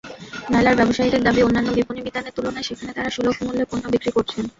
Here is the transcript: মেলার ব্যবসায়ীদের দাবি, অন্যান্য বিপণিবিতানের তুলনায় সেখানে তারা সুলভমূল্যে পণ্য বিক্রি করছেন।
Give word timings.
মেলার 0.49 0.75
ব্যবসায়ীদের 0.75 1.21
দাবি, 1.23 1.41
অন্যান্য 1.43 1.69
বিপণিবিতানের 1.73 2.35
তুলনায় 2.35 2.67
সেখানে 2.69 2.91
তারা 2.93 3.09
সুলভমূল্যে 3.09 3.65
পণ্য 3.65 3.85
বিক্রি 3.93 4.11
করছেন। 4.13 4.43